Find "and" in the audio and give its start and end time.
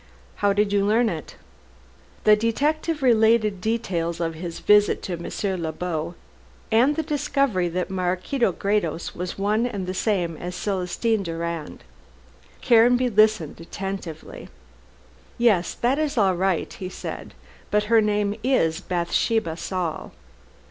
6.71-6.95, 9.67-9.85